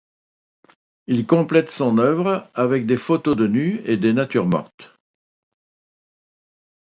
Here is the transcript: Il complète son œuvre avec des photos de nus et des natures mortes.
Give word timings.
Il 1.05 1.27
complète 1.27 1.69
son 1.69 1.99
œuvre 1.99 2.49
avec 2.55 2.87
des 2.87 2.97
photos 2.97 3.35
de 3.37 3.45
nus 3.45 3.83
et 3.85 3.97
des 3.97 4.13
natures 4.13 4.47
mortes. 4.47 4.95